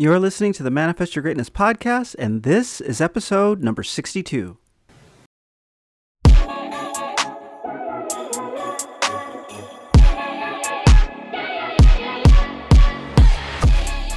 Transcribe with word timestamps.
You're 0.00 0.20
listening 0.20 0.52
to 0.52 0.62
the 0.62 0.70
Manifest 0.70 1.16
Your 1.16 1.24
Greatness 1.24 1.50
podcast, 1.50 2.14
and 2.20 2.44
this 2.44 2.80
is 2.80 3.00
episode 3.00 3.64
number 3.64 3.82
62. 3.82 4.56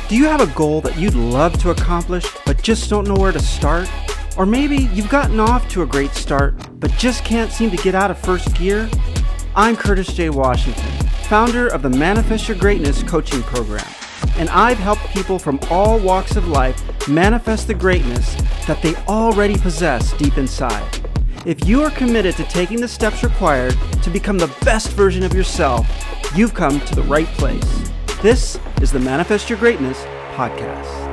Do 0.07 0.15
you 0.15 0.25
have 0.25 0.41
a 0.41 0.54
goal 0.54 0.81
that 0.81 0.99
you'd 0.99 1.15
love 1.15 1.59
to 1.63 1.71
accomplish, 1.71 2.27
but 2.45 2.61
just 2.61 2.87
don't 2.87 3.07
know 3.07 3.15
where 3.15 3.31
to 3.31 3.39
start? 3.39 3.89
Or 4.37 4.45
maybe 4.45 4.83
you've 4.93 5.09
gotten 5.09 5.39
off 5.39 5.67
to 5.69 5.81
a 5.81 5.87
great 5.87 6.11
start, 6.11 6.53
but 6.79 6.91
just 6.91 7.25
can't 7.25 7.51
seem 7.51 7.71
to 7.71 7.77
get 7.77 7.95
out 7.95 8.11
of 8.11 8.19
first 8.19 8.53
gear? 8.53 8.87
I'm 9.55 9.75
Curtis 9.75 10.13
J. 10.13 10.29
Washington, 10.29 10.91
founder 11.23 11.69
of 11.69 11.81
the 11.81 11.89
Manifest 11.89 12.47
Your 12.47 12.57
Greatness 12.59 13.01
coaching 13.01 13.41
program, 13.41 13.83
and 14.42 14.49
I've 14.49 14.79
helped 14.79 15.05
people 15.13 15.37
from 15.37 15.60
all 15.69 15.99
walks 15.99 16.35
of 16.35 16.48
life 16.48 17.08
manifest 17.08 17.68
the 17.68 17.76
greatness 17.76 18.34
that 18.66 18.81
they 18.81 18.95
already 19.05 19.55
possess 19.55 20.14
deep 20.14 20.36
inside. 20.36 21.08
If 21.45 21.67
you 21.67 21.84
are 21.84 21.91
committed 21.91 22.36
to 22.38 22.44
taking 22.45 22.81
the 22.81 22.88
steps 22.88 23.23
required 23.23 23.77
to 24.02 24.09
become 24.09 24.40
the 24.40 24.52
best 24.66 24.94
version 24.94 25.22
of 25.22 25.36
yourself, 25.36 25.88
you've 26.36 26.55
come 26.55 26.80
to 26.81 26.95
the 26.95 27.04
right 27.04 27.27
place. 27.27 27.91
This 28.23 28.59
is 28.81 28.91
the 28.91 29.00
Manifest 29.00 29.48
Your 29.48 29.59
Greatness 29.59 30.00
podcast. 30.34 31.11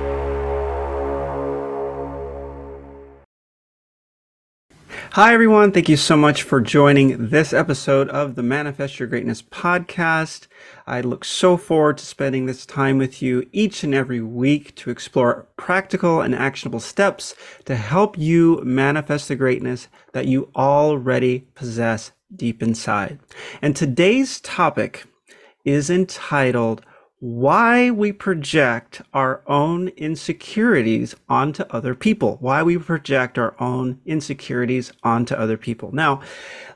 Hi, 5.19 5.35
everyone. 5.35 5.73
Thank 5.73 5.89
you 5.89 5.97
so 5.97 6.17
much 6.17 6.45
for 6.45 6.61
joining 6.61 7.31
this 7.31 7.53
episode 7.53 8.09
of 8.11 8.37
the 8.37 8.43
Manifest 8.45 9.01
Your 9.01 9.09
Greatness 9.09 9.43
podcast. 9.43 10.47
I 10.87 11.01
look 11.01 11.25
so 11.25 11.57
forward 11.57 11.99
to 11.99 12.07
spending 12.07 12.47
this 12.47 12.65
time 12.65 12.99
with 12.99 13.21
you 13.21 13.45
each 13.51 13.83
and 13.83 13.97
every 13.97 14.21
week 14.21 14.77
to 14.77 14.91
explore 14.91 15.49
practical 15.57 16.21
and 16.21 16.37
actionable 16.37 16.79
steps 16.79 17.35
to 17.65 17.75
help 17.75 18.17
you 18.17 18.61
manifest 18.63 19.27
the 19.27 19.35
greatness 19.35 19.89
that 20.13 20.27
you 20.27 20.53
already 20.55 21.49
possess 21.57 22.13
deep 22.33 22.63
inside. 22.63 23.19
And 23.61 23.75
today's 23.75 24.41
topic 24.41 25.05
is 25.65 25.91
entitled 25.91 26.83
why 27.21 27.91
we 27.91 28.13
project 28.13 29.03
our 29.13 29.43
own 29.49 29.89
insecurities 29.89 31.17
onto 31.29 31.65
other 31.71 31.95
people, 31.95 32.37
why 32.41 32.63
we 32.63 32.79
project 32.79 33.39
our 33.39 33.57
own 33.61 34.01
insecurities 34.07 34.93
onto 35.03 35.35
other 35.35 35.57
people. 35.57 35.91
Now, 35.93 36.21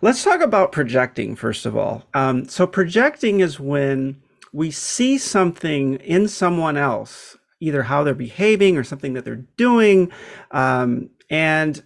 let's 0.00 0.24
talk 0.24 0.40
about 0.40 0.72
projecting 0.72 1.36
first 1.36 1.64
of 1.64 1.76
all. 1.76 2.04
Um, 2.14 2.48
so, 2.48 2.66
projecting 2.66 3.40
is 3.40 3.60
when 3.60 4.20
we 4.52 4.70
see 4.70 5.16
something 5.16 5.94
in 5.96 6.26
someone 6.26 6.76
else, 6.76 7.36
either 7.60 7.84
how 7.84 8.02
they're 8.02 8.14
behaving 8.14 8.76
or 8.76 8.82
something 8.82 9.12
that 9.12 9.24
they're 9.24 9.46
doing, 9.56 10.10
um, 10.50 11.08
and 11.30 11.82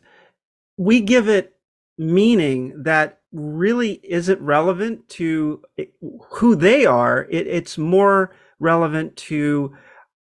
we 0.78 1.00
give 1.00 1.28
it 1.28 1.56
meaning 1.98 2.82
that 2.82 3.20
really 3.32 4.00
isn't 4.02 4.40
relevant 4.40 5.08
to 5.10 5.62
who 6.30 6.56
they 6.56 6.86
are. 6.86 7.26
It, 7.30 7.46
it's 7.46 7.76
more 7.76 8.30
relevant 8.58 9.16
to 9.16 9.74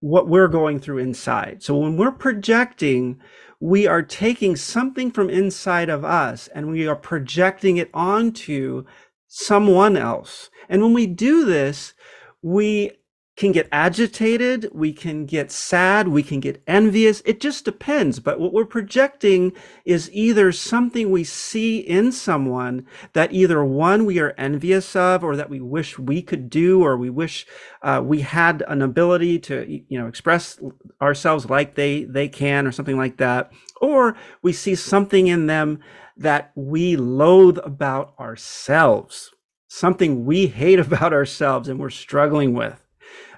what 0.01 0.29
we're 0.29 0.49
going 0.49 0.79
through 0.81 0.99
inside. 0.99 1.63
So 1.63 1.77
when 1.77 1.97
we're 1.97 2.13
projecting, 2.13 3.21
we 3.61 3.87
are 3.87 4.03
taking 4.03 4.57
something 4.57 5.11
from 5.11 5.31
inside 5.31 5.89
of 5.89 6.05
us 6.05 6.49
and 6.49 6.71
we 6.71 6.87
are 6.87 6.97
projecting 6.97 7.79
it 7.79 7.91
onto 7.95 8.85
someone 9.29 9.97
else. 9.97 10.51
And 10.69 10.83
when 10.83 10.93
we 10.93 11.07
do 11.07 11.45
this, 11.45 11.95
we 12.43 12.93
can 13.37 13.51
get 13.51 13.69
agitated, 13.73 14.69
we 14.73 14.93
can 14.93 15.27
get 15.27 15.51
sad, 15.51 16.07
we 16.07 16.23
can 16.23 16.39
get 16.39 16.63
envious. 16.69 17.21
It 17.25 17.41
just 17.41 17.65
depends. 17.65 18.21
But 18.21 18.39
what 18.39 18.53
we're 18.53 18.65
projecting 18.65 19.53
is 19.85 20.09
either 20.13 20.53
something 20.53 21.11
we 21.11 21.25
see 21.25 21.79
in 21.79 22.13
someone 22.13 22.87
that 23.13 23.33
either 23.33 23.65
one 23.65 24.05
we 24.05 24.21
are 24.21 24.35
envious 24.39 24.95
of 24.95 25.25
or 25.25 25.35
that 25.35 25.51
we 25.51 25.61
wish 25.61 25.99
we 25.99 26.23
could 26.23 26.49
do 26.49 26.85
or 26.85 26.97
we 26.97 27.11
wish 27.11 27.45
uh, 27.83 28.01
we 28.05 28.21
had 28.21 28.63
an 28.69 28.83
ability 28.83 29.41
to 29.41 29.83
you 29.89 29.99
know 29.99 30.07
express 30.07 30.61
ourselves 31.03 31.51
like 31.51 31.75
they 31.75 32.05
they 32.05 32.29
can 32.29 32.67
or 32.67 32.73
something 32.73 32.97
like 32.97 33.17
that 33.17 33.53
or 33.81 34.17
we 34.43 34.53
see 34.53 34.75
something 34.75 35.27
in 35.27 35.47
them 35.47 35.81
that 36.17 36.53
we 36.55 36.97
loathe 36.97 37.59
about 37.65 38.15
ourselves 38.19 39.33
something 39.67 40.25
we 40.25 40.47
hate 40.47 40.79
about 40.87 41.13
ourselves 41.13 41.69
and 41.69 41.81
we're 41.81 41.91
struggling 41.91 42.55
with 42.55 42.84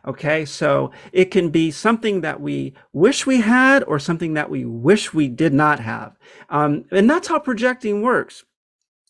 Okay, 0.07 0.45
so 0.45 0.93
it 1.13 1.27
can 1.27 1.51
be 1.51 1.71
something 1.73 2.21
that 2.21 2.41
we 2.41 2.75
wish 2.93 3.27
we 3.27 3.41
had 3.41 3.83
or 3.85 3.99
something 3.99 4.35
that 4.35 4.49
we 4.49 4.65
wish 4.65 5.13
we 5.13 5.27
did 5.29 5.53
not 5.53 5.81
have. 5.81 6.17
Um, 6.49 6.85
and 6.93 7.11
that's 7.11 7.27
how 7.27 7.41
projecting 7.41 8.03
works. 8.03 8.45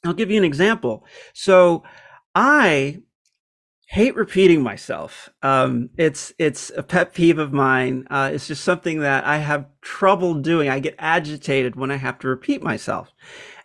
I'll 0.05 0.15
give 0.15 0.31
you 0.31 0.39
an 0.39 0.45
example. 0.45 1.05
So 1.35 1.83
I 2.35 3.03
hate 3.89 4.17
repeating 4.17 4.63
myself. 4.63 5.31
Um, 5.43 5.91
it's 5.97 6.33
it's 6.39 6.73
a 6.77 6.83
pet 6.83 7.15
peeve 7.15 7.39
of 7.39 7.53
mine. 7.53 8.07
Uh, 8.11 8.31
it's 8.33 8.49
just 8.49 8.65
something 8.65 9.01
that 9.01 9.25
I 9.25 9.39
have 9.39 9.67
trouble 9.81 10.35
doing. 10.35 10.69
I 10.69 10.81
get 10.81 10.97
agitated 10.99 11.77
when 11.77 11.91
I 11.91 11.97
have 11.97 12.19
to 12.21 12.29
repeat 12.29 12.63
myself, 12.63 13.13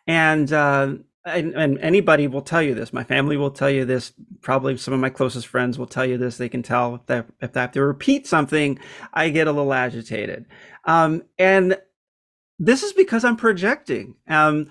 and 0.06 0.52
uh, 0.52 0.96
and, 1.26 1.54
and, 1.54 1.80
anybody 1.80 2.28
will 2.28 2.42
tell 2.42 2.62
you 2.62 2.74
this. 2.74 2.94
My 2.94 3.04
family 3.04 3.38
will 3.38 3.52
tell 3.52 3.70
you 3.70 3.86
this. 3.86 4.14
Probably 4.42 4.76
some 4.78 4.94
of 4.94 5.00
my 5.00 5.10
closest 5.10 5.48
friends 5.48 5.78
will 5.78 5.88
tell 5.88 6.06
you 6.06 6.18
this. 6.18 6.38
They 6.38 6.50
can 6.50 6.64
tell 6.64 6.96
if, 6.96 7.06
they, 7.06 7.24
if 7.42 7.56
I 7.56 7.62
have 7.62 7.72
to 7.74 7.84
repeat 7.84 8.26
something, 8.26 8.80
I 9.14 9.30
get 9.30 9.48
a 9.48 9.52
little 9.52 9.74
agitated. 9.74 10.48
Um, 10.86 11.24
and 11.38 11.78
this 12.58 12.84
is 12.84 12.94
because 12.94 13.24
I'm 13.24 13.38
projecting. 13.38 14.16
Um, 14.28 14.70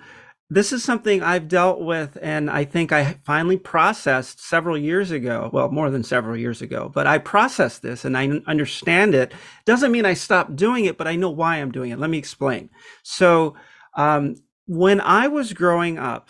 this 0.49 0.73
is 0.73 0.83
something 0.83 1.23
I've 1.23 1.47
dealt 1.47 1.79
with, 1.79 2.17
and 2.21 2.49
I 2.49 2.65
think 2.65 2.91
I 2.91 3.13
finally 3.23 3.55
processed 3.55 4.41
several 4.41 4.77
years 4.77 5.09
ago. 5.09 5.49
Well, 5.53 5.71
more 5.71 5.89
than 5.89 6.03
several 6.03 6.35
years 6.35 6.61
ago, 6.61 6.91
but 6.93 7.07
I 7.07 7.19
processed 7.19 7.81
this 7.81 8.03
and 8.03 8.17
I 8.17 8.27
understand 8.45 9.15
it. 9.15 9.33
Doesn't 9.63 9.93
mean 9.93 10.05
I 10.05 10.13
stopped 10.13 10.57
doing 10.57 10.83
it, 10.83 10.97
but 10.97 11.07
I 11.07 11.15
know 11.15 11.29
why 11.29 11.55
I'm 11.55 11.71
doing 11.71 11.91
it. 11.91 11.99
Let 11.99 12.09
me 12.09 12.17
explain. 12.17 12.69
So, 13.01 13.55
um, 13.95 14.35
when 14.67 15.01
I 15.01 15.27
was 15.27 15.53
growing 15.53 15.97
up, 15.97 16.27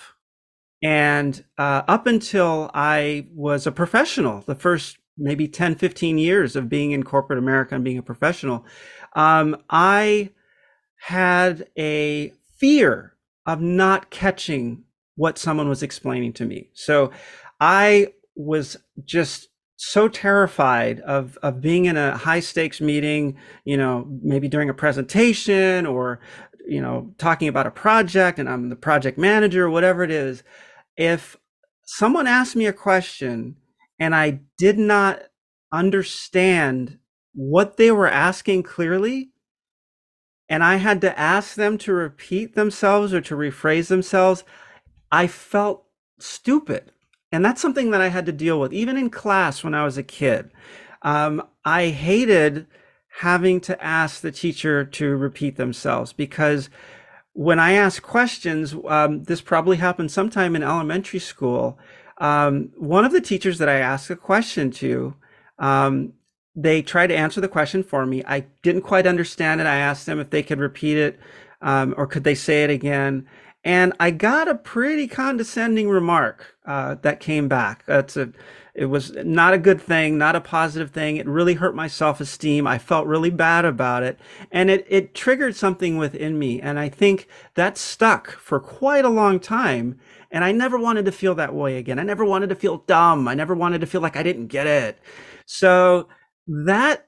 and 0.82 1.44
uh, 1.58 1.84
up 1.88 2.08
until 2.08 2.72
I 2.74 3.28
was 3.34 3.68
a 3.68 3.72
professional, 3.72 4.42
the 4.42 4.56
first 4.56 4.98
maybe 5.18 5.48
10, 5.48 5.76
15 5.76 6.18
years 6.18 6.56
of 6.56 6.70
being 6.70 6.92
in 6.92 7.04
corporate 7.04 7.40
America 7.40 7.76
and 7.76 7.84
being 7.84 7.98
a 7.98 8.04
professional, 8.04 8.66
um, 9.14 9.58
I 9.70 10.32
had 10.98 11.68
a 11.78 12.34
fear 12.58 13.14
of 13.46 13.62
not 13.62 14.10
catching 14.10 14.84
what 15.16 15.38
someone 15.38 15.70
was 15.70 15.84
explaining 15.84 16.34
to 16.34 16.46
me. 16.46 16.70
So 16.74 17.12
I 17.60 18.14
was 18.36 18.78
just 19.04 19.50
so 19.84 20.08
terrified 20.08 21.00
of 21.02 21.38
of 21.42 21.60
being 21.60 21.86
in 21.86 21.98
a 21.98 22.16
high 22.16 22.40
stakes 22.40 22.80
meeting 22.80 23.36
you 23.66 23.76
know 23.76 24.08
maybe 24.22 24.48
during 24.48 24.70
a 24.70 24.74
presentation 24.76 25.88
or 25.88 26.20
you 26.68 26.80
know 26.80 27.12
talking 27.18 27.48
about 27.48 27.66
a 27.66 27.72
project 27.72 28.38
and 28.38 28.48
i'm 28.48 28.70
the 28.70 28.76
project 28.76 29.18
manager 29.18 29.66
or 29.66 29.72
whatever 29.72 30.04
it 30.04 30.12
is 30.12 30.44
if 30.98 31.38
someone 31.86 32.28
asked 32.28 32.56
me 32.56 32.66
a 32.66 32.74
question 32.74 33.58
and 34.00 34.16
I 34.16 34.42
did 34.58 34.78
not 34.78 35.24
understand 35.72 36.98
what 37.34 37.78
they 37.78 37.92
were 37.92 38.10
asking 38.10 38.64
clearly, 38.64 39.32
and 40.50 40.64
I 40.64 40.76
had 40.76 41.00
to 41.02 41.18
ask 41.18 41.56
them 41.56 41.78
to 41.80 41.94
repeat 41.94 42.56
themselves 42.56 43.14
or 43.14 43.22
to 43.22 43.36
rephrase 43.36 43.88
themselves, 43.88 44.44
I 45.12 45.28
felt 45.28 45.86
stupid. 46.20 46.92
And 47.32 47.46
that's 47.46 47.62
something 47.62 47.92
that 47.92 48.02
I 48.02 48.10
had 48.10 48.26
to 48.26 48.34
deal 48.34 48.60
with, 48.60 48.74
even 48.74 48.98
in 48.98 49.10
class 49.10 49.64
when 49.64 49.74
I 49.74 49.86
was 49.86 49.98
a 49.98 50.04
kid. 50.04 50.52
Um, 51.04 51.42
I 51.64 51.88
hated 51.88 52.68
having 53.20 53.62
to 53.62 53.82
ask 53.84 54.22
the 54.22 54.32
teacher 54.32 54.84
to 54.84 55.16
repeat 55.16 55.56
themselves 55.56 56.12
because 56.14 56.70
when 57.34 57.60
I 57.60 57.74
ask 57.74 58.02
questions, 58.02 58.76
um, 58.88 59.24
this 59.24 59.42
probably 59.42 59.78
happened 59.78 60.12
sometime 60.12 60.56
in 60.56 60.64
elementary 60.64 61.20
school. 61.20 61.80
Um, 62.18 62.72
one 62.78 63.06
of 63.06 63.12
the 63.12 63.22
teachers 63.22 63.58
that 63.58 63.70
I 63.70 63.80
asked 63.80 64.10
a 64.10 64.16
question 64.16 64.70
to, 64.72 65.16
um, 65.58 66.14
they 66.56 66.82
tried 66.82 67.08
to 67.08 67.18
answer 67.18 67.40
the 67.40 67.48
question 67.48 67.84
for 67.84 68.06
me. 68.06 68.24
I 68.26 68.46
didn't 68.62 68.82
quite 68.82 69.08
understand 69.08 69.62
it. 69.62 69.68
I 69.68 69.78
asked 69.78 70.06
them 70.06 70.20
if 70.20 70.30
they 70.30 70.44
could 70.44 70.60
repeat 70.60 70.98
it 70.98 71.20
um, 71.62 71.94
or 71.98 72.06
could 72.08 72.24
they 72.24 72.36
say 72.36 72.64
it 72.64 72.70
again. 72.70 73.28
And 73.64 73.94
I 74.00 74.12
got 74.12 74.48
a 74.48 74.56
pretty 74.56 75.08
condescending 75.08 75.90
remark 75.90 76.56
uh, 76.66 76.96
that 77.02 77.20
came 77.20 77.48
back. 77.48 77.86
That's 77.86 78.18
a 78.18 78.32
it 78.74 78.86
was 78.86 79.12
not 79.12 79.54
a 79.54 79.58
good 79.58 79.82
thing, 79.82 80.18
not 80.18 80.36
a 80.36 80.42
positive 80.42 80.92
thing. 80.92 81.18
It 81.18 81.28
really 81.28 81.56
hurt 81.56 81.76
my 81.76 81.88
self 81.88 82.22
esteem. 82.22 82.66
I 82.66 82.78
felt 82.78 83.06
really 83.06 83.30
bad 83.30 83.66
about 83.66 84.04
it. 84.04 84.18
And 84.52 84.70
it, 84.70 84.86
it 84.90 85.14
triggered 85.14 85.56
something 85.56 85.98
within 85.98 86.40
me. 86.40 86.62
And 86.62 86.80
I 86.80 86.88
think 86.88 87.28
that 87.56 87.78
stuck 87.78 88.32
for 88.32 88.60
quite 88.60 89.04
a 89.04 89.10
long 89.10 89.40
time. 89.40 90.00
And 90.32 90.46
I 90.46 90.54
never 90.54 90.80
wanted 90.80 91.04
to 91.06 91.12
feel 91.12 91.36
that 91.36 91.54
way 91.54 91.78
again. 91.78 92.00
I 92.00 92.04
never 92.04 92.24
wanted 92.24 92.48
to 92.50 92.56
feel 92.56 92.78
dumb. 92.88 93.28
I 93.28 93.36
never 93.36 93.54
wanted 93.54 93.82
to 93.82 93.88
feel 93.88 94.02
like 94.02 94.16
I 94.16 94.24
didn't 94.24 94.48
get 94.48 94.68
it. 94.68 95.00
So 95.46 96.08
that 96.48 97.08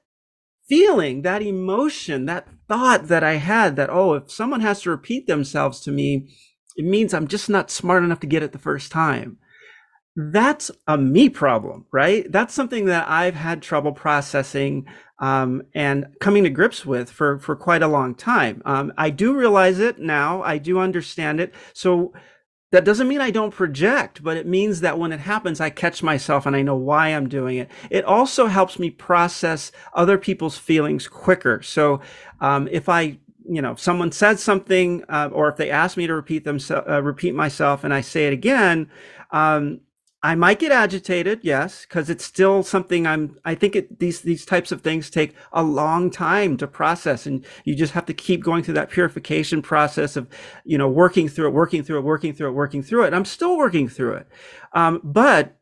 feeling, 0.68 1.22
that 1.22 1.42
emotion, 1.42 2.26
that 2.26 2.48
thought 2.68 3.08
that 3.08 3.22
I 3.22 3.34
had 3.34 3.76
that, 3.76 3.90
oh, 3.90 4.14
if 4.14 4.30
someone 4.30 4.60
has 4.60 4.82
to 4.82 4.90
repeat 4.90 5.26
themselves 5.26 5.80
to 5.80 5.90
me, 5.90 6.28
it 6.76 6.84
means 6.84 7.14
I'm 7.14 7.28
just 7.28 7.48
not 7.48 7.70
smart 7.70 8.02
enough 8.02 8.20
to 8.20 8.26
get 8.26 8.42
it 8.42 8.52
the 8.52 8.58
first 8.58 8.90
time. 8.90 9.38
That's 10.16 10.70
a 10.86 10.96
me 10.96 11.28
problem, 11.28 11.86
right? 11.92 12.30
That's 12.30 12.54
something 12.54 12.86
that 12.86 13.08
I've 13.08 13.34
had 13.34 13.62
trouble 13.62 13.92
processing 13.92 14.86
um, 15.18 15.62
and 15.74 16.06
coming 16.20 16.44
to 16.44 16.50
grips 16.50 16.86
with 16.86 17.10
for 17.10 17.38
for 17.38 17.56
quite 17.56 17.82
a 17.82 17.88
long 17.88 18.14
time. 18.14 18.62
Um, 18.64 18.92
I 18.96 19.10
do 19.10 19.34
realize 19.34 19.80
it 19.80 19.98
now. 19.98 20.42
I 20.42 20.58
do 20.58 20.78
understand 20.78 21.40
it. 21.40 21.52
So 21.72 22.12
that 22.74 22.84
doesn't 22.84 23.06
mean 23.06 23.20
I 23.20 23.30
don't 23.30 23.52
project, 23.52 24.20
but 24.24 24.36
it 24.36 24.48
means 24.48 24.80
that 24.80 24.98
when 24.98 25.12
it 25.12 25.20
happens, 25.20 25.60
I 25.60 25.70
catch 25.70 26.02
myself 26.02 26.44
and 26.44 26.56
I 26.56 26.62
know 26.62 26.74
why 26.74 27.10
I'm 27.10 27.28
doing 27.28 27.56
it. 27.56 27.70
It 27.88 28.04
also 28.04 28.46
helps 28.46 28.80
me 28.80 28.90
process 28.90 29.70
other 29.92 30.18
people's 30.18 30.58
feelings 30.58 31.06
quicker. 31.06 31.62
So 31.62 32.00
um, 32.40 32.66
if 32.72 32.88
I 32.88 33.18
you 33.48 33.62
know, 33.62 33.72
if 33.72 33.78
someone 33.78 34.10
says 34.10 34.42
something, 34.42 35.04
uh, 35.08 35.28
or 35.32 35.48
if 35.48 35.56
they 35.56 35.70
ask 35.70 35.96
me 35.96 36.08
to 36.08 36.14
repeat 36.14 36.44
them, 36.44 36.58
uh, 36.70 37.00
repeat 37.00 37.34
myself, 37.34 37.84
and 37.84 37.94
I 37.94 38.00
say 38.00 38.26
it 38.26 38.32
again, 38.32 38.90
um, 39.30 39.80
I 40.24 40.34
might 40.34 40.58
get 40.58 40.72
agitated, 40.72 41.40
yes, 41.42 41.82
because 41.82 42.08
it's 42.08 42.24
still 42.24 42.62
something 42.62 43.06
I'm. 43.06 43.36
I 43.44 43.54
think 43.54 43.76
it, 43.76 43.98
these 43.98 44.22
these 44.22 44.46
types 44.46 44.72
of 44.72 44.80
things 44.80 45.10
take 45.10 45.34
a 45.52 45.62
long 45.62 46.10
time 46.10 46.56
to 46.56 46.66
process, 46.66 47.26
and 47.26 47.44
you 47.66 47.74
just 47.74 47.92
have 47.92 48.06
to 48.06 48.14
keep 48.14 48.42
going 48.42 48.62
through 48.62 48.74
that 48.74 48.88
purification 48.88 49.60
process 49.60 50.16
of, 50.16 50.26
you 50.64 50.78
know, 50.78 50.88
working 50.88 51.28
through 51.28 51.48
it, 51.48 51.52
working 51.52 51.82
through 51.84 51.98
it, 51.98 52.04
working 52.04 52.32
through 52.32 52.48
it, 52.48 52.52
working 52.52 52.82
through 52.82 53.04
it. 53.04 53.12
I'm 53.12 53.26
still 53.26 53.58
working 53.58 53.86
through 53.86 54.14
it, 54.14 54.28
um, 54.72 55.02
but 55.04 55.58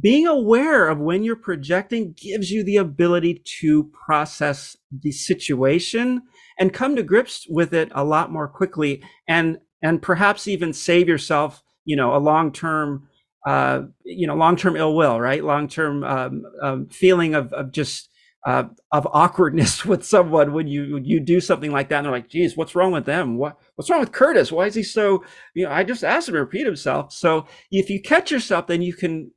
being 0.00 0.26
aware 0.26 0.88
of 0.88 0.98
when 0.98 1.22
you're 1.22 1.36
projecting 1.36 2.14
gives 2.16 2.50
you 2.50 2.64
the 2.64 2.78
ability 2.78 3.42
to 3.60 3.84
process 4.06 4.78
the 4.90 5.12
situation 5.12 6.22
and 6.58 6.72
come 6.72 6.96
to 6.96 7.02
grips 7.02 7.46
with 7.50 7.74
it 7.74 7.92
a 7.94 8.02
lot 8.02 8.32
more 8.32 8.48
quickly, 8.48 9.02
and 9.28 9.58
and 9.82 10.00
perhaps 10.00 10.48
even 10.48 10.72
save 10.72 11.06
yourself, 11.06 11.62
you 11.84 11.96
know, 11.96 12.16
a 12.16 12.18
long 12.18 12.50
term 12.50 13.08
uh, 13.46 13.82
you 14.04 14.26
know, 14.26 14.34
long-term 14.34 14.76
ill 14.76 14.94
will, 14.96 15.20
right? 15.20 15.42
Long-term 15.42 16.04
um, 16.04 16.42
um, 16.60 16.88
feeling 16.88 17.34
of, 17.34 17.52
of 17.52 17.72
just 17.72 18.10
uh, 18.44 18.64
of 18.92 19.06
awkwardness 19.12 19.84
with 19.86 20.04
someone 20.04 20.52
when 20.52 20.68
you 20.68 20.94
when 20.94 21.04
you 21.04 21.20
do 21.20 21.40
something 21.40 21.72
like 21.72 21.88
that. 21.88 21.98
And 21.98 22.06
they're 22.06 22.12
like, 22.12 22.28
"Geez, 22.28 22.56
what's 22.56 22.74
wrong 22.74 22.92
with 22.92 23.06
them? 23.06 23.38
What 23.38 23.56
what's 23.76 23.88
wrong 23.88 24.00
with 24.00 24.12
Curtis? 24.12 24.52
Why 24.52 24.66
is 24.66 24.74
he 24.74 24.82
so?" 24.82 25.24
You 25.54 25.64
know, 25.66 25.72
I 25.72 25.84
just 25.84 26.04
asked 26.04 26.28
him 26.28 26.34
to 26.34 26.40
repeat 26.40 26.66
himself. 26.66 27.12
So 27.12 27.46
if 27.70 27.88
you 27.88 28.02
catch 28.02 28.30
yourself, 28.30 28.66
then 28.66 28.82
you 28.82 28.94
can 28.94 29.30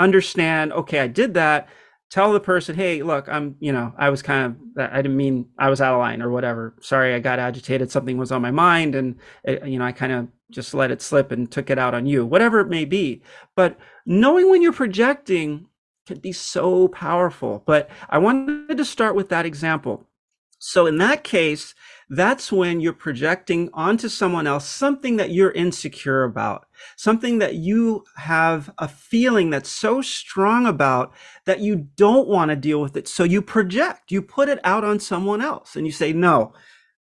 understand. 0.00 0.72
Okay, 0.72 1.00
I 1.00 1.08
did 1.08 1.34
that. 1.34 1.68
Tell 2.10 2.32
the 2.32 2.40
person, 2.40 2.76
"Hey, 2.76 3.02
look, 3.02 3.28
I'm 3.28 3.56
you 3.60 3.72
know, 3.72 3.92
I 3.98 4.10
was 4.10 4.22
kind 4.22 4.46
of 4.76 4.90
I 4.92 5.02
didn't 5.02 5.16
mean 5.16 5.46
I 5.58 5.70
was 5.70 5.80
out 5.80 5.94
of 5.94 6.00
line 6.00 6.22
or 6.22 6.30
whatever. 6.30 6.74
Sorry, 6.80 7.14
I 7.14 7.18
got 7.18 7.38
agitated. 7.38 7.90
Something 7.90 8.16
was 8.16 8.30
on 8.32 8.42
my 8.42 8.50
mind, 8.52 8.94
and 8.94 9.16
it, 9.44 9.66
you 9.66 9.78
know, 9.78 9.84
I 9.84 9.92
kind 9.92 10.12
of 10.12 10.28
just 10.50 10.74
let 10.74 10.90
it 10.92 11.02
slip 11.02 11.32
and 11.32 11.50
took 11.50 11.70
it 11.70 11.78
out 11.78 11.94
on 11.94 12.06
you, 12.06 12.24
whatever 12.24 12.60
it 12.60 12.68
may 12.68 12.84
be. 12.84 13.22
But 13.56 13.76
knowing 14.06 14.48
when 14.50 14.62
you're 14.62 14.72
projecting 14.72 15.66
can 16.06 16.20
be 16.20 16.32
so 16.32 16.88
powerful. 16.88 17.62
But 17.66 17.90
I 18.08 18.18
wanted 18.18 18.76
to 18.76 18.84
start 18.84 19.16
with 19.16 19.28
that 19.30 19.44
example. 19.46 20.06
So 20.58 20.86
in 20.86 20.98
that 20.98 21.24
case, 21.24 21.74
that's 22.08 22.52
when 22.52 22.80
you're 22.80 22.92
projecting 22.92 23.68
onto 23.72 24.08
someone 24.08 24.46
else 24.46 24.66
something 24.68 25.16
that 25.16 25.30
you're 25.30 25.50
insecure 25.50 26.22
about, 26.22 26.66
something 26.96 27.38
that 27.38 27.54
you 27.54 28.04
have 28.16 28.70
a 28.78 28.88
feeling 28.88 29.50
that's 29.50 29.70
so 29.70 30.00
strong 30.00 30.66
about 30.66 31.12
that 31.44 31.60
you 31.60 31.88
don't 31.96 32.28
want 32.28 32.50
to 32.50 32.56
deal 32.56 32.80
with 32.80 32.96
it. 32.96 33.08
So 33.08 33.24
you 33.24 33.42
project, 33.42 34.12
you 34.12 34.22
put 34.22 34.48
it 34.48 34.60
out 34.62 34.84
on 34.84 35.00
someone 35.00 35.42
else 35.42 35.74
and 35.76 35.84
you 35.84 35.92
say, 35.92 36.12
no, 36.12 36.52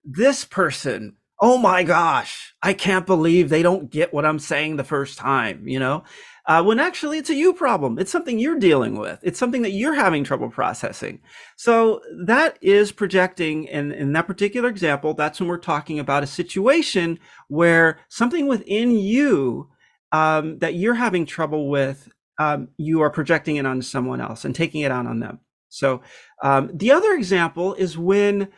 this 0.04 0.44
person 0.44 1.16
oh 1.40 1.58
my 1.58 1.82
gosh, 1.82 2.54
I 2.62 2.72
can't 2.72 3.06
believe 3.06 3.48
they 3.48 3.62
don't 3.62 3.90
get 3.90 4.14
what 4.14 4.24
I'm 4.24 4.38
saying 4.38 4.76
the 4.76 4.84
first 4.84 5.18
time, 5.18 5.66
you 5.66 5.78
know? 5.78 6.04
Uh, 6.46 6.62
when 6.62 6.78
actually 6.78 7.16
it's 7.16 7.30
a 7.30 7.34
you 7.34 7.54
problem. 7.54 7.98
It's 7.98 8.10
something 8.10 8.38
you're 8.38 8.58
dealing 8.58 8.98
with. 8.98 9.18
It's 9.22 9.38
something 9.38 9.62
that 9.62 9.70
you're 9.70 9.94
having 9.94 10.24
trouble 10.24 10.50
processing. 10.50 11.20
So 11.56 12.02
that 12.26 12.58
is 12.60 12.92
projecting. 12.92 13.68
And 13.70 13.92
in 13.92 14.12
that 14.12 14.26
particular 14.26 14.68
example, 14.68 15.14
that's 15.14 15.40
when 15.40 15.48
we're 15.48 15.56
talking 15.56 15.98
about 15.98 16.22
a 16.22 16.26
situation 16.26 17.18
where 17.48 17.98
something 18.08 18.46
within 18.46 18.90
you 18.90 19.70
um, 20.12 20.58
that 20.58 20.74
you're 20.74 20.94
having 20.94 21.24
trouble 21.24 21.70
with, 21.70 22.10
um, 22.38 22.68
you 22.76 23.00
are 23.00 23.10
projecting 23.10 23.56
it 23.56 23.64
onto 23.64 23.82
someone 23.82 24.20
else 24.20 24.44
and 24.44 24.54
taking 24.54 24.82
it 24.82 24.92
out 24.92 25.06
on 25.06 25.20
them. 25.20 25.40
So 25.70 26.02
um, 26.42 26.70
the 26.74 26.92
other 26.92 27.12
example 27.14 27.74
is 27.74 27.96
when 27.96 28.48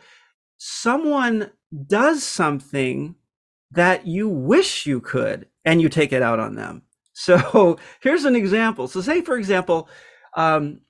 someone 0.57 1.51
does 1.87 2.23
something 2.23 3.15
that 3.71 4.05
you 4.05 4.27
wish 4.27 4.85
you 4.85 4.99
could 4.99 5.47
and 5.63 5.81
you 5.81 5.89
take 5.89 6.11
it 6.11 6.21
out 6.21 6.39
on 6.39 6.55
them. 6.55 6.83
So 7.17 7.77
here's 8.01 8.25
an 8.25 8.35
example. 8.35 8.87
So 8.87 9.01
say, 9.01 9.21
for 9.21 9.37
example, 9.37 9.89
um, 10.35 10.81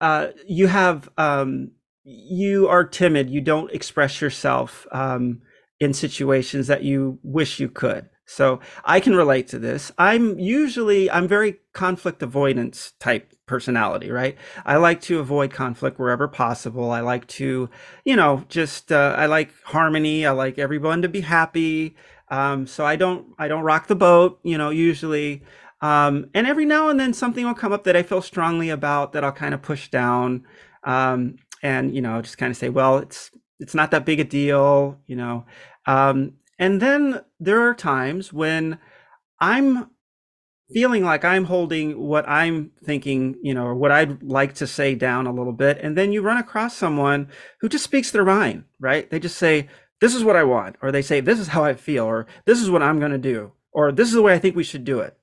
uh, 0.00 0.28
you 0.46 0.66
have 0.66 1.08
um, 1.16 1.70
you 2.04 2.68
are 2.68 2.84
timid. 2.84 3.30
You 3.30 3.40
don't 3.40 3.70
express 3.72 4.20
yourself 4.20 4.86
um, 4.92 5.40
in 5.80 5.94
situations 5.94 6.66
that 6.66 6.82
you 6.82 7.18
wish 7.22 7.60
you 7.60 7.68
could. 7.68 8.08
So 8.26 8.60
I 8.84 9.00
can 9.00 9.14
relate 9.14 9.48
to 9.48 9.58
this. 9.58 9.92
I'm 9.98 10.38
usually 10.38 11.10
I'm 11.10 11.28
very 11.28 11.56
conflict 11.74 12.22
avoidance 12.22 12.92
type 12.98 13.32
personality, 13.46 14.10
right? 14.10 14.36
I 14.64 14.76
like 14.76 15.02
to 15.02 15.20
avoid 15.20 15.52
conflict 15.52 15.98
wherever 15.98 16.26
possible. 16.26 16.90
I 16.90 17.00
like 17.00 17.26
to, 17.28 17.68
you 18.04 18.16
know, 18.16 18.44
just 18.48 18.90
uh, 18.92 19.14
I 19.16 19.26
like 19.26 19.52
harmony. 19.64 20.26
I 20.26 20.30
like 20.32 20.58
everyone 20.58 21.02
to 21.02 21.08
be 21.08 21.20
happy. 21.20 21.96
Um, 22.28 22.66
so 22.66 22.84
I 22.84 22.96
don't 22.96 23.28
I 23.38 23.48
don't 23.48 23.62
rock 23.62 23.86
the 23.86 23.96
boat, 23.96 24.40
you 24.42 24.58
know, 24.58 24.70
usually. 24.70 25.42
Um, 25.80 26.30
and 26.34 26.46
every 26.46 26.64
now 26.64 26.88
and 26.88 26.98
then 26.98 27.12
something 27.12 27.44
will 27.44 27.54
come 27.54 27.72
up 27.72 27.84
that 27.84 27.96
I 27.96 28.02
feel 28.02 28.22
strongly 28.22 28.70
about 28.70 29.12
that 29.12 29.24
I'll 29.24 29.32
kind 29.32 29.54
of 29.54 29.62
push 29.62 29.88
down. 29.90 30.44
Um, 30.84 31.36
and 31.62 31.94
you 31.94 32.00
know, 32.00 32.20
just 32.22 32.38
kind 32.38 32.50
of 32.50 32.56
say, 32.56 32.68
well, 32.68 32.98
it's 32.98 33.30
it's 33.60 33.74
not 33.74 33.90
that 33.90 34.04
big 34.06 34.20
a 34.20 34.24
deal, 34.24 34.98
you 35.06 35.16
know. 35.16 35.46
Um, 35.86 36.34
and 36.58 36.80
then 36.80 37.22
there 37.40 37.60
are 37.68 37.74
times 37.74 38.32
when 38.32 38.78
I'm 39.40 39.90
feeling 40.72 41.04
like 41.04 41.24
I'm 41.24 41.44
holding 41.44 41.98
what 41.98 42.28
I'm 42.28 42.72
thinking, 42.84 43.36
you 43.42 43.54
know, 43.54 43.64
or 43.66 43.74
what 43.74 43.92
I'd 43.92 44.22
like 44.22 44.54
to 44.54 44.66
say 44.66 44.94
down 44.94 45.26
a 45.26 45.32
little 45.32 45.52
bit. 45.52 45.78
And 45.82 45.96
then 45.96 46.12
you 46.12 46.22
run 46.22 46.38
across 46.38 46.76
someone 46.76 47.28
who 47.60 47.68
just 47.68 47.84
speaks 47.84 48.10
their 48.10 48.24
mind, 48.24 48.64
right? 48.80 49.08
They 49.10 49.18
just 49.18 49.36
say, 49.36 49.68
this 50.04 50.14
is 50.14 50.22
what 50.22 50.36
I 50.36 50.44
want. 50.44 50.76
Or 50.82 50.92
they 50.92 51.00
say, 51.00 51.20
this 51.20 51.40
is 51.40 51.48
how 51.48 51.64
I 51.64 51.72
feel. 51.72 52.04
Or 52.04 52.26
this 52.44 52.60
is 52.60 52.68
what 52.68 52.82
I'm 52.82 52.98
going 52.98 53.12
to 53.12 53.18
do. 53.18 53.52
Or 53.72 53.90
this 53.90 54.08
is 54.08 54.12
the 54.12 54.20
way 54.20 54.34
I 54.34 54.38
think 54.38 54.54
we 54.54 54.62
should 54.62 54.84
do 54.84 55.00
it. 55.00 55.16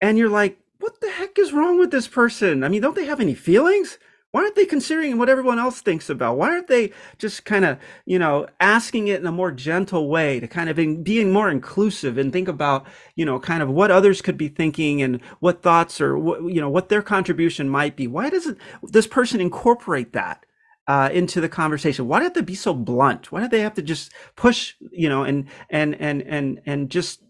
And 0.00 0.16
you're 0.16 0.28
like, 0.28 0.56
what 0.78 1.00
the 1.00 1.10
heck 1.10 1.36
is 1.36 1.52
wrong 1.52 1.80
with 1.80 1.90
this 1.90 2.06
person? 2.06 2.62
I 2.62 2.68
mean, 2.68 2.80
don't 2.80 2.94
they 2.94 3.06
have 3.06 3.20
any 3.20 3.34
feelings? 3.34 3.98
why 4.30 4.42
aren't 4.42 4.56
they 4.56 4.66
considering 4.66 5.16
what 5.16 5.28
everyone 5.28 5.60
else 5.60 5.80
thinks 5.80 6.10
about 6.10 6.36
why 6.36 6.50
aren't 6.50 6.66
they 6.66 6.90
just 7.18 7.44
kind 7.44 7.64
of 7.64 7.78
you 8.04 8.18
know 8.18 8.48
asking 8.58 9.06
it 9.06 9.20
in 9.20 9.26
a 9.28 9.30
more 9.30 9.52
gentle 9.52 10.08
way 10.08 10.40
to 10.40 10.48
kind 10.48 10.68
of 10.68 10.76
in, 10.76 11.04
being 11.04 11.30
more 11.30 11.48
inclusive 11.48 12.18
and 12.18 12.32
think 12.32 12.48
about 12.48 12.84
you 13.14 13.24
know 13.24 13.38
kind 13.38 13.62
of 13.62 13.70
what 13.70 13.92
others 13.92 14.20
could 14.20 14.36
be 14.36 14.48
thinking 14.48 15.00
and 15.00 15.22
what 15.38 15.62
thoughts 15.62 16.00
or 16.00 16.18
what 16.18 16.42
you 16.52 16.60
know 16.60 16.68
what 16.68 16.88
their 16.88 17.00
contribution 17.00 17.68
might 17.68 17.94
be 17.94 18.08
why 18.08 18.28
doesn't 18.28 18.58
this 18.82 19.06
person 19.06 19.40
incorporate 19.40 20.12
that 20.14 20.44
uh, 20.86 21.08
into 21.12 21.40
the 21.40 21.48
conversation. 21.48 22.08
Why 22.08 22.20
do 22.20 22.30
they 22.30 22.42
be 22.42 22.54
so 22.54 22.74
blunt? 22.74 23.32
Why 23.32 23.40
do 23.40 23.48
they 23.48 23.60
have 23.60 23.74
to 23.74 23.82
just 23.82 24.12
push 24.36 24.74
you 24.90 25.08
know 25.08 25.22
and 25.24 25.46
and 25.70 25.94
and 26.00 26.22
and 26.22 26.60
and 26.66 26.90
just 26.90 27.20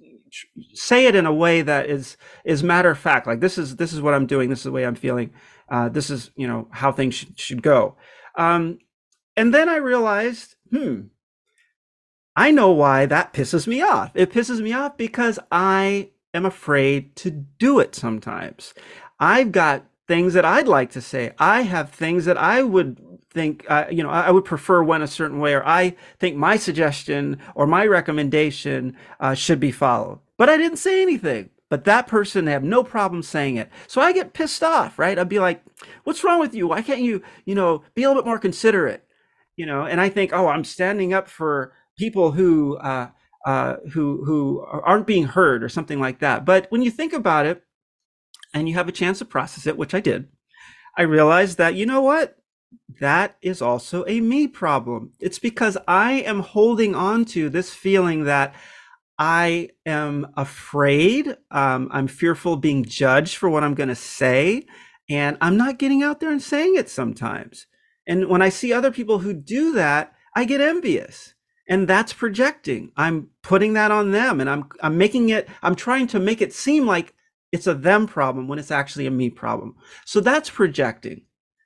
say 0.72 1.06
it 1.06 1.14
in 1.14 1.26
a 1.26 1.32
way 1.32 1.62
that 1.62 1.88
is 1.88 2.16
is 2.44 2.62
matter 2.62 2.90
of 2.90 2.98
fact 2.98 3.26
like 3.26 3.40
this 3.40 3.56
is 3.56 3.76
this 3.76 3.92
is 3.92 4.00
what 4.00 4.14
i'm 4.14 4.26
doing. 4.26 4.50
This 4.50 4.60
is 4.60 4.64
the 4.64 4.72
way 4.72 4.84
i'm 4.84 4.94
feeling. 4.94 5.32
Uh, 5.68 5.88
this 5.88 6.10
is 6.10 6.30
you 6.36 6.46
know 6.46 6.68
how 6.70 6.92
things 6.92 7.14
should, 7.14 7.38
should 7.38 7.62
go. 7.62 7.96
Um, 8.36 8.78
and 9.36 9.54
then 9.54 9.68
i 9.68 9.76
realized 9.76 10.56
hmm 10.70 11.02
i 12.36 12.50
know 12.50 12.70
why 12.70 13.06
that 13.06 13.32
pisses 13.32 13.66
me 13.66 13.80
off. 13.82 14.10
It 14.14 14.32
pisses 14.32 14.60
me 14.60 14.72
off 14.72 14.96
because 14.96 15.38
i 15.52 16.10
am 16.32 16.44
afraid 16.44 17.14
to 17.16 17.30
do 17.30 17.78
it 17.78 17.94
sometimes. 17.94 18.74
I've 19.20 19.52
got 19.52 19.84
things 20.08 20.34
that 20.34 20.44
i'd 20.44 20.68
like 20.68 20.90
to 20.92 21.00
say. 21.00 21.32
I 21.38 21.62
have 21.62 21.90
things 21.90 22.24
that 22.24 22.36
i 22.36 22.62
would 22.62 22.98
think 23.34 23.64
uh, 23.68 23.86
you 23.90 24.02
know 24.02 24.10
i 24.10 24.30
would 24.30 24.44
prefer 24.44 24.82
one 24.82 25.02
a 25.02 25.06
certain 25.06 25.40
way 25.40 25.54
or 25.54 25.66
i 25.66 25.94
think 26.18 26.36
my 26.36 26.56
suggestion 26.56 27.38
or 27.54 27.66
my 27.66 27.84
recommendation 27.84 28.96
uh, 29.20 29.34
should 29.34 29.60
be 29.60 29.72
followed. 29.72 30.20
But 30.38 30.48
i 30.48 30.56
didn't 30.56 30.78
say 30.78 31.02
anything. 31.02 31.50
But 31.70 31.84
that 31.86 32.06
person 32.06 32.46
have 32.46 32.62
no 32.62 32.84
problem 32.84 33.22
saying 33.22 33.56
it. 33.56 33.68
So 33.86 34.00
i 34.00 34.12
get 34.12 34.32
pissed 34.32 34.62
off 34.62 34.98
right? 34.98 35.18
I'd 35.18 35.28
be 35.28 35.40
like 35.40 35.62
what's 36.04 36.24
wrong 36.24 36.40
with 36.40 36.54
you? 36.54 36.68
Why 36.68 36.82
can't 36.82 37.00
you 37.00 37.22
you 37.44 37.54
know 37.54 37.82
be 37.94 38.04
a 38.04 38.08
little 38.08 38.22
bit 38.22 38.28
more 38.28 38.38
considerate? 38.38 39.04
You 39.56 39.66
know 39.66 39.84
and 39.84 40.00
i 40.00 40.08
think 40.08 40.32
oh 40.32 40.48
i'm 40.48 40.64
standing 40.64 41.12
up 41.12 41.28
for 41.28 41.72
people 41.98 42.32
who 42.32 42.76
uh, 42.78 43.08
uh, 43.46 43.76
who 43.92 44.24
who 44.24 44.64
aren't 44.66 45.06
being 45.06 45.24
heard 45.24 45.62
or 45.62 45.68
something 45.68 46.00
like 46.00 46.20
that. 46.20 46.44
But 46.44 46.66
when 46.70 46.82
you 46.82 46.90
think 46.90 47.12
about 47.12 47.46
it 47.46 47.62
and 48.54 48.68
you 48.68 48.74
have 48.74 48.88
a 48.88 48.92
chance 48.92 49.18
to 49.18 49.24
process 49.24 49.66
it 49.66 49.76
which 49.76 49.92
i 49.94 50.00
did 50.00 50.28
i 50.96 51.02
realized 51.02 51.58
that 51.58 51.74
you 51.74 51.84
know 51.84 52.00
what 52.00 52.38
that 53.00 53.36
is 53.42 53.60
also 53.62 54.04
a 54.06 54.20
me 54.20 54.46
problem. 54.46 55.12
It's 55.20 55.38
because 55.38 55.76
I 55.88 56.12
am 56.12 56.40
holding 56.40 56.94
on 56.94 57.24
to 57.26 57.48
this 57.48 57.72
feeling 57.72 58.24
that 58.24 58.54
I 59.18 59.70
am 59.86 60.26
afraid. 60.36 61.36
Um, 61.50 61.88
I'm 61.92 62.08
fearful 62.08 62.54
of 62.54 62.60
being 62.60 62.84
judged 62.84 63.36
for 63.36 63.48
what 63.48 63.64
I'm 63.64 63.74
going 63.74 63.88
to 63.88 63.94
say. 63.94 64.66
And 65.08 65.36
I'm 65.40 65.56
not 65.56 65.78
getting 65.78 66.02
out 66.02 66.20
there 66.20 66.30
and 66.30 66.42
saying 66.42 66.76
it 66.76 66.88
sometimes. 66.88 67.66
And 68.06 68.28
when 68.28 68.42
I 68.42 68.48
see 68.48 68.72
other 68.72 68.90
people 68.90 69.18
who 69.18 69.32
do 69.32 69.72
that, 69.72 70.12
I 70.34 70.44
get 70.44 70.60
envious. 70.60 71.34
And 71.68 71.88
that's 71.88 72.12
projecting. 72.12 72.92
I'm 72.96 73.30
putting 73.42 73.72
that 73.74 73.90
on 73.90 74.10
them 74.10 74.40
and 74.40 74.50
I'm 74.50 74.68
I'm 74.82 74.98
making 74.98 75.30
it 75.30 75.48
I'm 75.62 75.74
trying 75.74 76.06
to 76.08 76.20
make 76.20 76.42
it 76.42 76.52
seem 76.52 76.86
like 76.86 77.14
it's 77.52 77.66
a 77.66 77.74
them 77.74 78.06
problem 78.06 78.48
when 78.48 78.58
it's 78.58 78.70
actually 78.70 79.06
a 79.06 79.10
me 79.10 79.30
problem. 79.30 79.76
So 80.04 80.20
that's 80.20 80.50
projecting. 80.50 81.22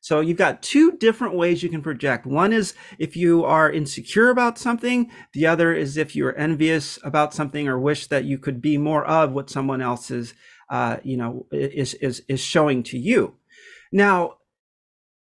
So 0.08 0.20
you've 0.20 0.38
got 0.38 0.62
two 0.62 0.92
different 0.92 1.34
ways 1.34 1.62
you 1.62 1.68
can 1.68 1.82
project. 1.82 2.24
One 2.24 2.50
is 2.50 2.72
if 2.98 3.14
you 3.14 3.44
are 3.44 3.70
insecure 3.70 4.30
about 4.30 4.56
something. 4.56 5.10
The 5.34 5.46
other 5.46 5.74
is 5.74 5.98
if 5.98 6.16
you're 6.16 6.34
envious 6.34 6.98
about 7.04 7.34
something 7.34 7.68
or 7.68 7.78
wish 7.78 8.06
that 8.06 8.24
you 8.24 8.38
could 8.38 8.62
be 8.62 8.78
more 8.78 9.04
of 9.04 9.32
what 9.32 9.50
someone 9.50 9.82
else 9.82 10.10
is, 10.10 10.32
uh, 10.70 10.96
you 11.02 11.18
know, 11.18 11.44
is, 11.52 11.92
is, 11.92 12.22
is 12.26 12.40
showing 12.40 12.82
to 12.84 12.96
you. 12.96 13.34
Now, 13.92 14.38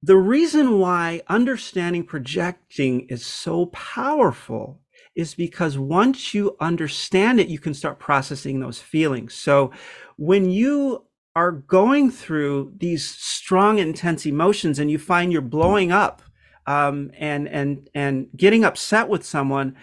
the 0.05 0.17
reason 0.17 0.79
why 0.79 1.23
understanding 1.27 2.05
projecting 2.05 3.09
is 3.09 3.27
so 3.27 3.67
powerful 3.67 4.83
is 5.17 5.35
because 5.35 5.77
once 5.77 6.33
you 6.33 6.57
understand 6.61 7.41
it, 7.41 7.49
you 7.49 7.59
can 7.59 7.75
start 7.75 7.99
processing 7.99 8.61
those 8.61 8.79
feelings. 8.79 9.35
So 9.35 9.73
when 10.17 10.49
you 10.49 11.06
are 11.37 11.53
going 11.53 12.11
through 12.11 12.73
these 12.79 13.07
strong, 13.09 13.79
intense 13.79 14.25
emotions 14.27 14.79
and 14.79 14.91
you 14.91 14.99
find 14.99 15.31
you're 15.31 15.43
blowing 15.43 15.93
up 15.93 16.23
um, 16.67 17.13
and 17.17 17.47
and 17.47 17.89
and 17.95 18.29
getting 18.37 18.65
upset 18.65 19.09
with 19.09 19.25
someone, 19.25 19.77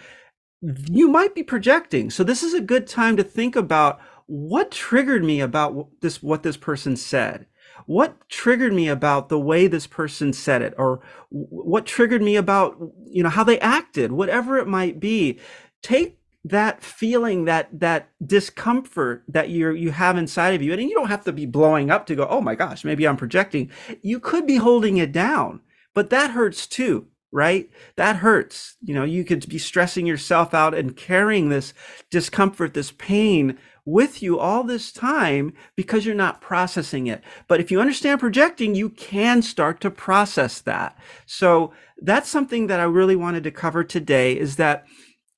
you 0.60 1.08
might 1.08 1.34
be 1.34 1.42
projecting. 1.42 2.10
So 2.10 2.24
this 2.24 2.42
is 2.42 2.52
a 2.52 2.60
good 2.60 2.86
time 2.86 3.16
to 3.16 3.22
think 3.22 3.56
about 3.56 4.00
what 4.26 4.70
triggered 4.70 5.24
me 5.24 5.40
about 5.40 5.88
this 6.00 6.22
what 6.22 6.42
this 6.42 6.56
person 6.56 6.96
said 6.96 7.46
what 7.86 8.28
triggered 8.28 8.72
me 8.72 8.88
about 8.88 9.28
the 9.28 9.38
way 9.38 9.66
this 9.66 9.86
person 9.86 10.32
said 10.32 10.62
it 10.62 10.74
or 10.78 11.02
what 11.28 11.84
triggered 11.84 12.22
me 12.22 12.36
about 12.36 12.76
you 13.06 13.22
know 13.22 13.28
how 13.28 13.44
they 13.44 13.58
acted 13.60 14.12
whatever 14.12 14.56
it 14.56 14.66
might 14.66 14.98
be 14.98 15.38
take 15.82 16.18
that 16.44 16.82
feeling 16.82 17.46
that 17.46 17.68
that 17.72 18.10
discomfort 18.24 19.24
that 19.26 19.48
you 19.48 19.70
you 19.70 19.90
have 19.90 20.18
inside 20.18 20.54
of 20.54 20.62
you 20.62 20.72
and 20.72 20.82
you 20.82 20.94
don't 20.94 21.08
have 21.08 21.24
to 21.24 21.32
be 21.32 21.46
blowing 21.46 21.90
up 21.90 22.06
to 22.06 22.14
go 22.14 22.26
oh 22.28 22.40
my 22.40 22.54
gosh 22.54 22.84
maybe 22.84 23.08
i'm 23.08 23.16
projecting 23.16 23.70
you 24.02 24.20
could 24.20 24.46
be 24.46 24.56
holding 24.56 24.98
it 24.98 25.10
down 25.10 25.60
but 25.94 26.10
that 26.10 26.32
hurts 26.32 26.66
too 26.66 27.06
right 27.32 27.70
that 27.96 28.16
hurts 28.16 28.76
you 28.82 28.94
know 28.94 29.04
you 29.04 29.24
could 29.24 29.48
be 29.48 29.58
stressing 29.58 30.06
yourself 30.06 30.52
out 30.52 30.74
and 30.74 30.96
carrying 30.96 31.48
this 31.48 31.72
discomfort 32.10 32.74
this 32.74 32.92
pain 32.92 33.58
with 33.86 34.22
you 34.22 34.38
all 34.38 34.64
this 34.64 34.90
time 34.92 35.52
because 35.76 36.06
you're 36.06 36.14
not 36.14 36.40
processing 36.40 37.06
it. 37.06 37.22
But 37.48 37.60
if 37.60 37.70
you 37.70 37.80
understand 37.80 38.20
projecting, 38.20 38.74
you 38.74 38.88
can 38.88 39.42
start 39.42 39.80
to 39.82 39.90
process 39.90 40.60
that. 40.62 40.96
So 41.26 41.72
that's 42.00 42.30
something 42.30 42.66
that 42.68 42.80
I 42.80 42.84
really 42.84 43.16
wanted 43.16 43.44
to 43.44 43.50
cover 43.50 43.84
today 43.84 44.38
is 44.38 44.56
that 44.56 44.86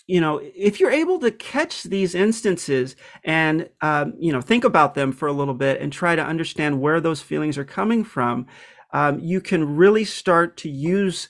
you 0.06 0.20
know 0.20 0.40
if 0.42 0.80
you're 0.80 0.90
able 0.90 1.18
to 1.18 1.30
catch 1.30 1.82
these 1.84 2.14
instances 2.14 2.96
and 3.24 3.68
um, 3.80 4.14
you 4.18 4.32
know 4.32 4.40
think 4.40 4.64
about 4.64 4.94
them 4.94 5.12
for 5.12 5.28
a 5.28 5.32
little 5.32 5.54
bit 5.54 5.80
and 5.80 5.92
try 5.92 6.16
to 6.16 6.24
understand 6.24 6.80
where 6.80 7.00
those 7.00 7.20
feelings 7.20 7.58
are 7.58 7.64
coming 7.64 8.04
from 8.04 8.46
um, 8.92 9.18
you 9.18 9.40
can 9.40 9.76
really 9.76 10.04
start 10.04 10.56
to 10.58 10.70
use 10.70 11.28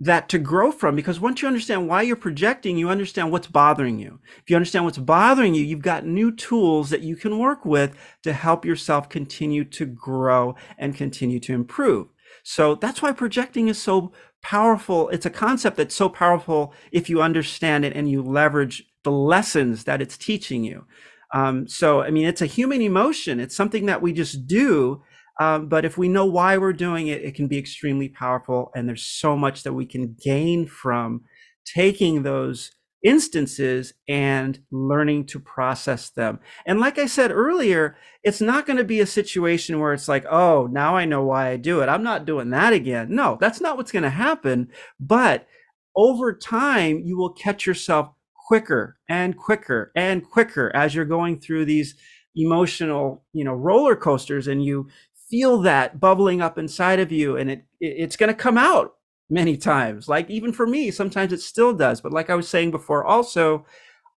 that 0.00 0.28
to 0.28 0.38
grow 0.38 0.72
from 0.72 0.96
because 0.96 1.20
once 1.20 1.40
you 1.40 1.48
understand 1.48 1.88
why 1.88 2.02
you're 2.02 2.16
projecting, 2.16 2.76
you 2.76 2.88
understand 2.88 3.30
what's 3.30 3.46
bothering 3.46 3.98
you. 3.98 4.18
If 4.38 4.50
you 4.50 4.56
understand 4.56 4.84
what's 4.84 4.98
bothering 4.98 5.54
you, 5.54 5.62
you've 5.62 5.82
got 5.82 6.04
new 6.04 6.34
tools 6.34 6.90
that 6.90 7.02
you 7.02 7.16
can 7.16 7.38
work 7.38 7.64
with 7.64 7.96
to 8.22 8.32
help 8.32 8.64
yourself 8.64 9.08
continue 9.08 9.64
to 9.64 9.86
grow 9.86 10.56
and 10.78 10.96
continue 10.96 11.38
to 11.40 11.54
improve. 11.54 12.08
So 12.42 12.74
that's 12.74 13.00
why 13.00 13.12
projecting 13.12 13.68
is 13.68 13.80
so 13.80 14.12
powerful. 14.44 15.08
It's 15.08 15.26
a 15.26 15.30
concept 15.30 15.76
that's 15.76 15.94
so 15.94 16.08
powerful 16.08 16.72
if 16.92 17.10
you 17.10 17.20
understand 17.20 17.84
it 17.84 17.96
and 17.96 18.08
you 18.08 18.22
leverage 18.22 18.84
the 19.02 19.10
lessons 19.10 19.84
that 19.84 20.00
it's 20.00 20.16
teaching 20.16 20.62
you. 20.62 20.86
Um, 21.32 21.66
so, 21.66 22.02
I 22.02 22.10
mean, 22.10 22.26
it's 22.26 22.42
a 22.42 22.46
human 22.46 22.80
emotion. 22.80 23.40
It's 23.40 23.56
something 23.56 23.86
that 23.86 24.00
we 24.00 24.12
just 24.12 24.46
do 24.46 25.02
um, 25.40 25.68
but 25.68 25.84
if 25.84 25.98
we 25.98 26.08
know 26.08 26.26
why 26.26 26.56
we're 26.58 26.72
doing 26.72 27.08
it, 27.08 27.22
it 27.22 27.34
can 27.34 27.48
be 27.48 27.58
extremely 27.58 28.08
powerful. 28.08 28.70
And 28.74 28.88
there's 28.88 29.04
so 29.04 29.36
much 29.36 29.64
that 29.64 29.72
we 29.72 29.86
can 29.86 30.16
gain 30.22 30.66
from 30.66 31.22
taking 31.64 32.22
those 32.22 32.70
instances 33.04 33.92
and 34.08 34.58
learning 34.72 35.26
to 35.26 35.38
process 35.38 36.10
them. 36.10 36.40
And 36.66 36.80
like 36.80 36.98
I 36.98 37.06
said 37.06 37.30
earlier, 37.30 37.96
it's 38.22 38.40
not 38.40 38.66
going 38.66 38.78
to 38.78 38.84
be 38.84 39.00
a 39.00 39.06
situation 39.06 39.78
where 39.78 39.92
it's 39.92 40.08
like, 40.08 40.24
oh, 40.28 40.66
now 40.72 40.96
I 40.96 41.04
know 41.04 41.22
why 41.22 41.50
I 41.50 41.56
do 41.56 41.80
it. 41.82 41.88
I'm 41.88 42.02
not 42.02 42.24
doing 42.24 42.50
that 42.50 42.72
again. 42.72 43.14
No, 43.14 43.36
that's 43.40 43.60
not 43.60 43.76
what's 43.76 43.92
going 43.92 44.04
to 44.04 44.10
happen. 44.10 44.68
But 44.98 45.46
over 45.94 46.32
time, 46.32 47.02
you 47.04 47.16
will 47.16 47.32
catch 47.32 47.66
yourself 47.66 48.10
quicker 48.48 48.98
and 49.08 49.36
quicker 49.36 49.92
and 49.94 50.24
quicker 50.28 50.74
as 50.74 50.94
you're 50.94 51.04
going 51.04 51.38
through 51.38 51.64
these 51.64 51.94
emotional 52.36 53.24
you 53.32 53.44
know 53.44 53.54
roller 53.54 53.96
coasters 53.96 54.48
and 54.48 54.64
you 54.64 54.88
feel 55.30 55.62
that 55.62 55.98
bubbling 55.98 56.42
up 56.42 56.58
inside 56.58 57.00
of 57.00 57.10
you 57.10 57.36
and 57.36 57.50
it, 57.50 57.64
it's 57.80 58.16
going 58.16 58.28
to 58.28 58.34
come 58.34 58.58
out 58.58 58.96
many 59.30 59.56
times 59.56 60.08
like 60.08 60.28
even 60.28 60.52
for 60.52 60.66
me 60.66 60.90
sometimes 60.90 61.32
it 61.32 61.40
still 61.40 61.72
does 61.72 62.00
but 62.00 62.12
like 62.12 62.28
i 62.28 62.34
was 62.34 62.48
saying 62.48 62.70
before 62.70 63.04
also 63.04 63.64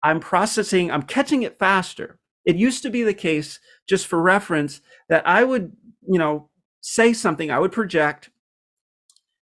i'm 0.03 0.19
processing 0.19 0.89
i'm 0.89 1.03
catching 1.03 1.43
it 1.43 1.59
faster 1.59 2.19
it 2.45 2.55
used 2.55 2.81
to 2.81 2.89
be 2.89 3.03
the 3.03 3.13
case 3.13 3.59
just 3.88 4.07
for 4.07 4.21
reference 4.21 4.81
that 5.07 5.25
i 5.27 5.43
would 5.43 5.71
you 6.07 6.17
know 6.17 6.50
say 6.81 7.13
something 7.13 7.51
i 7.51 7.59
would 7.59 7.71
project 7.71 8.29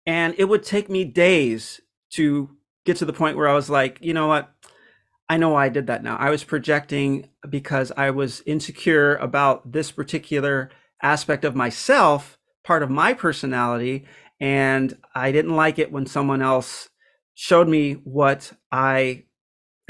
and 0.06 0.36
it 0.38 0.46
would 0.46 0.64
take 0.64 0.90
me 0.90 1.06
days 1.06 1.80
to 2.10 2.50
get 2.86 2.98
to 2.98 3.06
the 3.06 3.14
point 3.14 3.38
where 3.38 3.48
i 3.48 3.54
was 3.54 3.70
like 3.70 3.98
you 4.02 4.14
know 4.14 4.28
what 4.28 4.56
I 5.28 5.38
know 5.38 5.50
why 5.50 5.66
I 5.66 5.70
did 5.70 5.88
that 5.88 6.04
now. 6.04 6.18
I 6.18 6.30
was 6.30 6.44
projecting 6.44 7.30
because 7.50 7.92
I 7.98 8.12
was 8.12 8.44
insecure 8.46 9.16
about 9.16 9.72
this 9.72 9.92
particular 9.92 10.70
aspect 11.02 11.44
of 11.44 11.56
myself, 11.56 12.38
part 12.64 12.84
of 12.84 12.92
my 12.92 13.14
personality. 13.14 14.06
And 14.40 14.98
I 15.14 15.32
didn't 15.32 15.56
like 15.56 15.80
it 15.80 15.92
when 15.92 16.06
someone 16.06 16.42
else 16.42 16.90
showed 17.34 17.68
me 17.68 17.94
what 18.04 18.52
I 18.72 19.26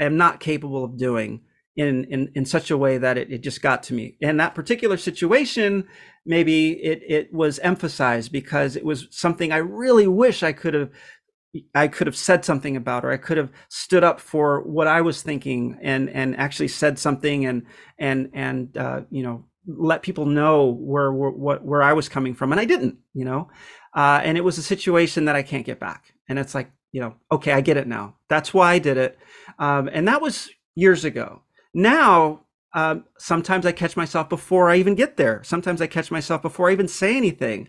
am 0.00 0.16
not 0.16 0.40
capable 0.40 0.84
of 0.84 0.98
doing 0.98 1.42
in, 1.76 2.04
in, 2.04 2.32
in 2.34 2.44
such 2.44 2.70
a 2.70 2.76
way 2.76 2.98
that 2.98 3.18
it, 3.18 3.30
it 3.30 3.42
just 3.42 3.62
got 3.62 3.82
to 3.84 3.94
me. 3.94 4.16
In 4.20 4.36
that 4.38 4.54
particular 4.54 4.96
situation, 4.96 5.86
maybe 6.24 6.72
it, 6.72 7.02
it 7.06 7.32
was 7.32 7.58
emphasized 7.60 8.32
because 8.32 8.76
it 8.76 8.84
was 8.84 9.08
something 9.10 9.52
I 9.52 9.58
really 9.58 10.06
wish 10.06 10.42
I 10.42 10.52
could 10.52 10.74
have 10.74 10.90
I 11.74 11.88
could 11.88 12.06
have 12.06 12.16
said 12.16 12.44
something 12.44 12.76
about, 12.76 13.04
or 13.04 13.12
I 13.12 13.16
could 13.16 13.38
have 13.38 13.50
stood 13.70 14.04
up 14.04 14.20
for 14.20 14.60
what 14.62 14.86
I 14.86 15.00
was 15.00 15.22
thinking 15.22 15.78
and 15.80 16.10
and 16.10 16.36
actually 16.36 16.68
said 16.68 16.98
something 16.98 17.46
and 17.46 17.62
and 17.98 18.30
and 18.34 18.76
uh, 18.76 19.02
you 19.10 19.22
know 19.22 19.46
let 19.66 20.02
people 20.02 20.26
know 20.26 20.66
where, 20.66 21.12
where 21.12 21.30
what 21.30 21.64
where 21.64 21.82
I 21.82 21.92
was 21.92 22.08
coming 22.08 22.34
from, 22.34 22.52
and 22.52 22.60
I 22.60 22.64
didn't, 22.64 22.98
you 23.14 23.24
know. 23.24 23.48
Uh, 23.96 24.20
and 24.22 24.36
it 24.36 24.44
was 24.44 24.58
a 24.58 24.62
situation 24.62 25.24
that 25.24 25.34
I 25.34 25.42
can't 25.42 25.66
get 25.66 25.80
back. 25.80 26.12
And 26.28 26.38
it's 26.38 26.54
like, 26.54 26.70
you 26.92 27.00
know, 27.00 27.14
okay, 27.32 27.52
I 27.52 27.62
get 27.62 27.78
it 27.78 27.88
now. 27.88 28.16
That's 28.28 28.54
why 28.54 28.74
I 28.74 28.78
did 28.78 28.98
it, 28.98 29.18
um, 29.58 29.88
and 29.92 30.06
that 30.06 30.22
was 30.22 30.50
years 30.74 31.04
ago. 31.04 31.42
Now, 31.74 32.42
um, 32.74 33.04
sometimes 33.18 33.64
I 33.66 33.72
catch 33.72 33.96
myself 33.96 34.28
before 34.28 34.70
I 34.70 34.76
even 34.76 34.94
get 34.94 35.16
there. 35.16 35.42
Sometimes 35.42 35.80
I 35.80 35.86
catch 35.86 36.10
myself 36.10 36.42
before 36.42 36.68
I 36.68 36.72
even 36.72 36.88
say 36.88 37.16
anything. 37.16 37.68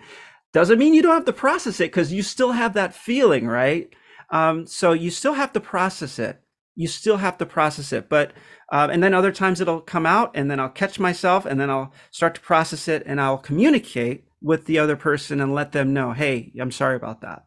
Doesn't 0.53 0.79
mean 0.79 0.93
you 0.93 1.01
don't 1.01 1.13
have 1.13 1.25
to 1.25 1.34
process 1.34 1.79
it 1.79 1.91
because 1.91 2.12
you 2.12 2.22
still 2.24 2.51
have 2.51 2.74
that 2.74 2.93
feeling, 2.93 3.48
right? 3.48 3.89
Um, 4.31 4.67
so 4.67 4.91
you 4.91 5.10
still 5.10 5.34
have 5.34 5.53
to 5.53 5.60
process 5.60 6.19
it. 6.19 6.41
You 6.75 6.88
still 6.88 7.17
have 7.17 7.38
to 7.38 7.46
process 7.46 7.91
it, 7.93 8.10
but 8.10 8.34
uh, 8.72 8.89
and 8.91 9.01
then 9.01 9.13
other 9.13 9.31
times 9.31 9.62
it'll 9.62 9.81
come 9.81 10.05
out 10.05 10.31
and 10.36 10.51
then 10.51 10.60
I'll 10.60 10.69
catch 10.69 11.00
myself 11.00 11.46
and 11.46 11.60
then 11.60 11.69
I'll 11.69 11.93
start 12.12 12.36
to 12.36 12.41
process 12.41 12.88
it 12.88 13.03
and 13.05 13.19
I'll 13.22 13.38
communicate 13.38 14.26
with 14.41 14.65
the 14.65 14.79
other 14.79 14.96
person 14.96 15.41
and 15.41 15.53
let 15.53 15.72
them 15.72 15.94
know, 15.94 16.12
hey, 16.12 16.51
I'm 16.60 16.72
sorry 16.72 16.96
about 16.96 17.22
that. 17.22 17.46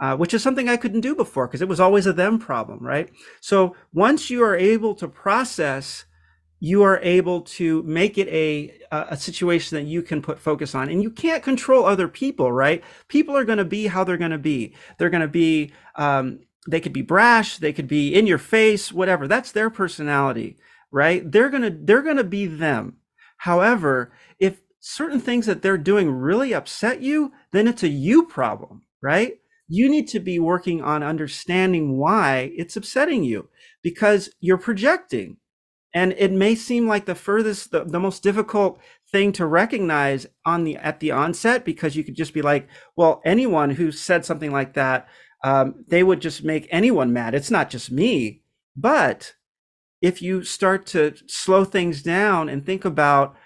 Uh, 0.00 0.16
which 0.16 0.34
is 0.34 0.42
something 0.42 0.68
I 0.68 0.76
couldn't 0.76 1.02
do 1.02 1.14
before 1.14 1.46
because 1.46 1.62
it 1.62 1.68
was 1.68 1.78
always 1.78 2.06
a 2.06 2.12
them 2.12 2.40
problem, 2.40 2.80
right? 2.80 3.08
So 3.40 3.76
once 3.92 4.30
you 4.30 4.42
are 4.42 4.56
able 4.56 4.96
to 4.96 5.06
process, 5.06 6.06
you 6.58 6.82
are 6.82 6.98
able 7.02 7.42
to 7.42 7.84
make 7.84 8.18
it 8.18 8.26
a 8.28 8.76
a 8.90 9.16
situation 9.16 9.76
that 9.76 9.88
you 9.88 10.02
can 10.02 10.20
put 10.20 10.40
focus 10.40 10.74
on, 10.74 10.88
and 10.88 11.04
you 11.04 11.10
can't 11.10 11.42
control 11.42 11.86
other 11.86 12.08
people, 12.08 12.50
right? 12.50 12.82
People 13.06 13.36
are 13.36 13.44
going 13.44 13.58
to 13.58 13.64
be 13.64 13.86
how 13.86 14.02
they're 14.02 14.16
going 14.16 14.32
to 14.32 14.38
be. 14.38 14.74
They're 14.98 15.08
going 15.08 15.22
to 15.22 15.28
be 15.28 15.72
um, 15.94 16.40
they 16.68 16.80
could 16.80 16.92
be 16.92 17.02
brash 17.02 17.58
they 17.58 17.72
could 17.72 17.88
be 17.88 18.14
in 18.14 18.26
your 18.26 18.38
face 18.38 18.92
whatever 18.92 19.26
that's 19.26 19.52
their 19.52 19.70
personality 19.70 20.58
right 20.90 21.30
they're 21.30 21.50
to 21.50 21.70
they're 21.70 22.02
going 22.02 22.16
to 22.16 22.24
be 22.24 22.46
them 22.46 22.96
however 23.38 24.12
if 24.38 24.61
certain 24.84 25.20
things 25.20 25.46
that 25.46 25.62
they're 25.62 25.78
doing 25.78 26.10
really 26.10 26.52
upset 26.52 27.00
you 27.00 27.32
then 27.52 27.66
it's 27.66 27.82
a 27.82 27.88
you 27.88 28.26
problem 28.26 28.82
right 29.02 29.38
you 29.74 29.88
need 29.88 30.06
to 30.08 30.20
be 30.20 30.38
working 30.38 30.82
on 30.82 31.02
understanding 31.02 31.96
why 31.96 32.52
it's 32.54 32.76
upsetting 32.76 33.24
you 33.24 33.48
because 33.82 34.28
you're 34.38 34.58
projecting. 34.58 35.38
And 35.94 36.14
it 36.18 36.30
may 36.30 36.54
seem 36.54 36.86
like 36.86 37.06
the 37.06 37.14
furthest, 37.14 37.70
the, 37.70 37.84
the 37.84 37.98
most 37.98 38.22
difficult 38.22 38.78
thing 39.10 39.32
to 39.32 39.46
recognize 39.46 40.26
on 40.44 40.64
the 40.64 40.76
at 40.76 41.00
the 41.00 41.10
onset 41.10 41.64
because 41.64 41.96
you 41.96 42.04
could 42.04 42.16
just 42.16 42.34
be 42.34 42.42
like, 42.42 42.68
well, 42.96 43.22
anyone 43.24 43.70
who 43.70 43.92
said 43.92 44.26
something 44.26 44.52
like 44.52 44.74
that, 44.74 45.08
um, 45.42 45.86
they 45.88 46.02
would 46.02 46.20
just 46.20 46.44
make 46.44 46.68
anyone 46.70 47.10
mad. 47.12 47.34
It's 47.34 47.50
not 47.50 47.70
just 47.70 47.90
me. 47.90 48.42
But 48.76 49.34
if 50.02 50.20
you 50.20 50.44
start 50.44 50.84
to 50.88 51.14
slow 51.26 51.64
things 51.64 52.02
down 52.02 52.50
and 52.50 52.64
think 52.64 52.84
about 52.84 53.36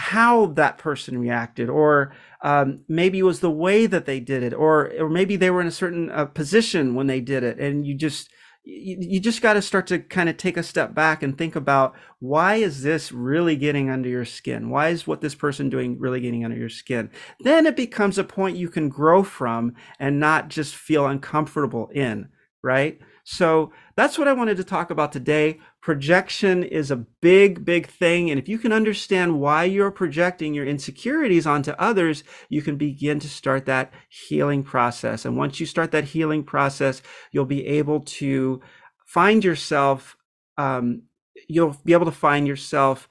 how 0.00 0.46
that 0.46 0.78
person 0.78 1.18
reacted 1.18 1.68
or 1.68 2.10
um, 2.42 2.80
maybe 2.88 3.18
it 3.18 3.24
was 3.24 3.40
the 3.40 3.50
way 3.50 3.84
that 3.84 4.06
they 4.06 4.18
did 4.18 4.42
it 4.42 4.54
or 4.54 4.90
or 4.98 5.10
maybe 5.10 5.36
they 5.36 5.50
were 5.50 5.60
in 5.60 5.66
a 5.66 5.70
certain 5.70 6.10
uh, 6.10 6.24
position 6.24 6.94
when 6.94 7.06
they 7.06 7.20
did 7.20 7.42
it 7.42 7.58
and 7.58 7.86
you 7.86 7.94
just 7.94 8.30
you, 8.64 8.96
you 8.98 9.20
just 9.20 9.42
got 9.42 9.54
to 9.54 9.62
start 9.62 9.86
to 9.88 9.98
kind 9.98 10.30
of 10.30 10.38
take 10.38 10.56
a 10.56 10.62
step 10.62 10.94
back 10.94 11.22
and 11.22 11.36
think 11.36 11.54
about 11.54 11.94
why 12.18 12.56
is 12.56 12.82
this 12.82 13.12
really 13.12 13.56
getting 13.56 13.90
under 13.90 14.08
your 14.08 14.24
skin? 14.24 14.70
Why 14.70 14.88
is 14.88 15.06
what 15.06 15.20
this 15.20 15.34
person 15.34 15.68
doing 15.68 15.98
really 15.98 16.20
getting 16.20 16.44
under 16.44 16.56
your 16.56 16.68
skin? 16.68 17.10
Then 17.40 17.66
it 17.66 17.76
becomes 17.76 18.16
a 18.16 18.24
point 18.24 18.56
you 18.56 18.68
can 18.68 18.88
grow 18.88 19.22
from 19.22 19.74
and 19.98 20.18
not 20.18 20.48
just 20.48 20.74
feel 20.74 21.06
uncomfortable 21.06 21.88
in 21.94 22.28
right 22.62 23.00
so 23.30 23.70
that's 23.94 24.18
what 24.18 24.26
I 24.26 24.32
wanted 24.32 24.56
to 24.56 24.64
talk 24.64 24.90
about 24.90 25.12
today. 25.12 25.60
Projection 25.80 26.64
is 26.64 26.90
a 26.90 26.96
big, 26.96 27.64
big 27.64 27.86
thing. 27.86 28.28
And 28.28 28.40
if 28.40 28.48
you 28.48 28.58
can 28.58 28.72
understand 28.72 29.40
why 29.40 29.62
you're 29.62 29.92
projecting 29.92 30.52
your 30.52 30.66
insecurities 30.66 31.46
onto 31.46 31.70
others, 31.72 32.24
you 32.48 32.60
can 32.60 32.74
begin 32.74 33.20
to 33.20 33.28
start 33.28 33.66
that 33.66 33.92
healing 34.08 34.64
process. 34.64 35.24
And 35.24 35.36
once 35.36 35.60
you 35.60 35.66
start 35.66 35.92
that 35.92 36.06
healing 36.06 36.42
process, 36.42 37.02
you'll 37.30 37.44
be 37.44 37.64
able 37.66 38.00
to 38.00 38.62
find 39.06 39.44
yourself, 39.44 40.16
um, 40.58 41.02
you'll 41.48 41.76
be 41.84 41.92
able 41.92 42.06
to 42.06 42.10
find 42.10 42.48
yourself 42.48 43.08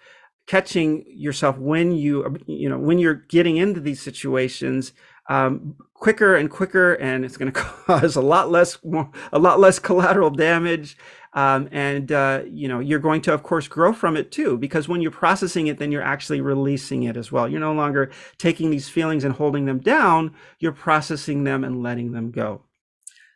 catching 0.47 1.05
yourself 1.07 1.57
when 1.57 1.93
you, 1.93 2.35
you 2.45 2.67
know, 2.67 2.77
when 2.77 2.99
you're 2.99 3.13
getting 3.29 3.55
into 3.55 3.79
these 3.79 4.01
situations 4.01 4.91
um, 5.29 5.75
quicker 5.93 6.35
and 6.35 6.49
quicker, 6.49 6.95
and 6.95 7.23
it's 7.23 7.37
going 7.37 7.51
to 7.53 7.59
cause 7.59 8.15
a 8.15 8.21
lot 8.21 8.51
less 8.51 8.83
more, 8.83 9.09
a 9.31 9.39
lot 9.39 9.59
less 9.59 9.79
collateral 9.79 10.29
damage. 10.29 10.97
Um, 11.33 11.69
and 11.71 12.11
uh, 12.11 12.41
you 12.49 12.67
know 12.67 12.79
you're 12.79 12.99
going 12.99 13.21
to, 13.21 13.33
of 13.33 13.43
course, 13.43 13.67
grow 13.67 13.93
from 13.93 14.17
it 14.17 14.31
too, 14.31 14.57
because 14.57 14.89
when 14.89 14.99
you're 15.01 15.11
processing 15.11 15.67
it, 15.67 15.77
then 15.77 15.91
you're 15.91 16.01
actually 16.01 16.41
releasing 16.41 17.03
it 17.03 17.15
as 17.15 17.31
well. 17.31 17.47
You're 17.47 17.59
no 17.59 17.73
longer 17.73 18.11
taking 18.37 18.71
these 18.71 18.89
feelings 18.89 19.23
and 19.23 19.35
holding 19.35 19.65
them 19.65 19.79
down. 19.79 20.33
You're 20.57 20.71
processing 20.71 21.43
them 21.43 21.63
and 21.63 21.83
letting 21.83 22.11
them 22.11 22.31
go. 22.31 22.63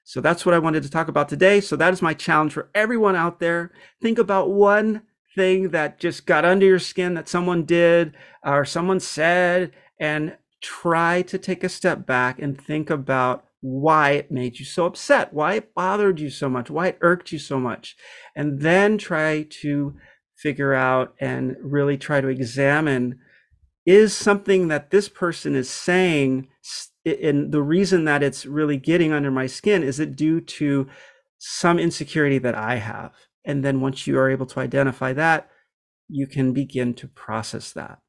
So 0.05 0.19
that's 0.19 0.45
what 0.45 0.53
I 0.53 0.59
wanted 0.59 0.83
to 0.83 0.89
talk 0.89 1.07
about 1.07 1.29
today. 1.29 1.61
So 1.61 1.75
that 1.77 1.93
is 1.93 2.01
my 2.01 2.13
challenge 2.13 2.53
for 2.53 2.69
everyone 2.75 3.15
out 3.15 3.39
there. 3.39 3.71
Think 4.01 4.17
about 4.17 4.51
one 4.51 5.03
thing 5.35 5.69
that 5.69 5.99
just 5.99 6.25
got 6.25 6.45
under 6.45 6.65
your 6.65 6.79
skin 6.79 7.13
that 7.13 7.29
someone 7.29 7.63
did 7.63 8.13
or 8.43 8.65
someone 8.65 8.99
said 8.99 9.71
and 9.99 10.35
try 10.63 11.21
to 11.23 11.37
take 11.37 11.63
a 11.63 11.69
step 11.69 12.07
back 12.07 12.39
and 12.39 12.59
think 12.59 12.89
about 12.89 13.45
why 13.61 14.11
it 14.11 14.31
made 14.31 14.57
you 14.57 14.65
so 14.65 14.85
upset, 14.85 15.33
why 15.33 15.53
it 15.55 15.73
bothered 15.75 16.19
you 16.19 16.29
so 16.29 16.49
much, 16.49 16.69
why 16.69 16.87
it 16.87 16.97
irked 17.01 17.31
you 17.31 17.39
so 17.39 17.59
much, 17.59 17.95
and 18.35 18.61
then 18.61 18.97
try 18.97 19.45
to 19.61 19.95
figure 20.37 20.73
out 20.73 21.13
and 21.19 21.55
really 21.61 21.97
try 21.97 22.19
to 22.19 22.27
examine 22.27 23.19
is 23.85 24.15
something 24.15 24.69
that 24.69 24.89
this 24.91 25.09
person 25.09 25.55
is 25.55 25.69
saying 25.69 26.47
and 27.05 27.51
the 27.51 27.61
reason 27.61 28.05
that 28.05 28.23
it's 28.23 28.45
really 28.45 28.77
getting 28.77 29.11
under 29.11 29.29
my 29.29 29.45
skin 29.45 29.83
is 29.83 29.99
it 29.99 30.15
due 30.15 30.39
to 30.39 30.87
some 31.37 31.77
insecurity 31.77 32.37
that 32.37 32.55
I 32.55 32.77
have? 32.77 33.11
And 33.45 33.63
then 33.63 33.81
once 33.81 34.07
you 34.07 34.17
are 34.17 34.29
able 34.29 34.45
to 34.47 34.61
identify 34.61 35.11
that 35.13 35.49
you 36.07 36.27
can 36.27 36.53
begin 36.53 36.93
to 36.93 37.07
process 37.07 37.73
that 37.73 37.99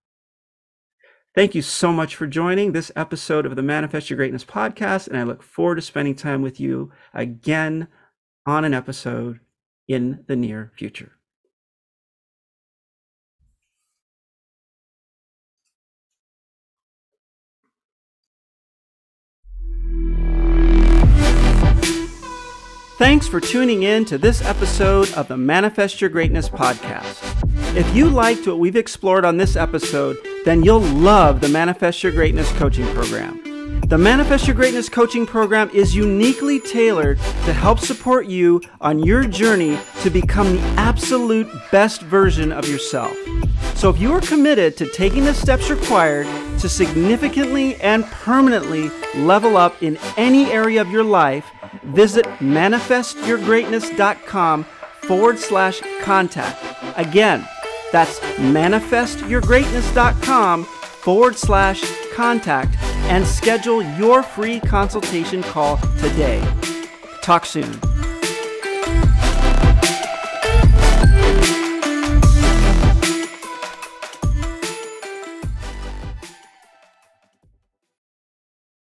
Thank 1.35 1.57
you 1.57 1.63
so 1.63 1.93
much 1.93 2.15
for 2.15 2.29
joining 2.29 2.71
this 2.71 2.93
episode 2.95 3.45
of 3.45 3.57
the 3.57 3.63
Manifest 3.63 4.09
Your 4.09 4.17
Greatness 4.17 4.45
podcast, 4.45 5.09
and 5.09 5.17
I 5.17 5.25
look 5.25 5.43
forward 5.43 5.75
to 5.75 5.83
spending 5.83 6.15
time 6.15 6.43
with 6.43 6.61
you 6.61 6.93
again 7.13 7.89
on 8.47 8.65
an 8.65 8.73
episode 8.73 9.41
in 9.89 10.23
the 10.29 10.37
near 10.37 10.71
future. 10.77 11.19
Thanks 22.97 23.27
for 23.27 23.41
tuning 23.41 23.83
in 23.83 24.05
to 24.05 24.19
this 24.19 24.41
episode 24.41 25.13
of 25.15 25.27
the 25.27 25.37
Manifest 25.37 26.01
Your 26.01 26.11
Greatness 26.11 26.49
podcast. 26.49 27.54
If 27.77 27.93
you 27.93 28.09
liked 28.09 28.47
what 28.47 28.61
we've 28.61 28.77
explored 28.77 29.25
on 29.25 29.37
this 29.37 29.57
episode, 29.57 30.17
then 30.45 30.63
you'll 30.63 30.79
love 30.79 31.41
the 31.41 31.49
Manifest 31.49 32.05
Your 32.05 32.13
Greatness 32.13 32.53
coaching 32.53 32.87
program. 32.95 33.41
The 33.89 33.99
Manifest 33.99 34.47
Your 34.47 34.55
Greatness 34.55 34.89
coaching 34.89 35.27
program 35.27 35.71
is 35.75 35.93
uniquely 35.93 36.61
tailored 36.61 37.19
to 37.19 37.53
help 37.53 37.81
support 37.81 38.27
you 38.27 38.61
on 38.81 39.01
your 39.01 39.25
journey 39.25 39.77
to 40.03 40.11
become 40.11 40.55
the 40.55 40.63
absolute 40.79 41.49
best 41.73 42.03
version 42.03 42.53
of 42.53 42.69
yourself. 42.69 43.13
So 43.75 43.91
if 43.91 44.01
you 44.01 44.13
are 44.13 44.21
committed 44.21 44.77
to 44.77 44.89
taking 44.93 45.25
the 45.25 45.35
steps 45.35 45.69
required 45.69 46.29
to 46.61 46.69
significantly 46.69 47.75
and 47.81 48.05
permanently 48.05 48.89
level 49.17 49.57
up 49.57 49.83
in 49.83 49.99
any 50.17 50.49
area 50.53 50.81
of 50.81 50.93
your 50.93 51.03
life, 51.03 51.45
visit 51.83 52.25
manifestyourgreatness.com 52.39 54.65
forward 55.03 55.41
slash 55.41 55.83
contact. 56.03 56.65
Again, 56.97 57.45
that's 57.95 58.19
manifestyourgreatness.com 58.41 60.65
forward 60.65 61.37
slash 61.37 61.85
contact 62.13 62.77
and 63.05 63.25
schedule 63.25 63.85
your 63.97 64.25
free 64.25 64.59
consultation 64.59 65.45
call 65.45 65.77
today. 65.99 66.43
Talk 67.23 67.47
soon. 67.47 67.94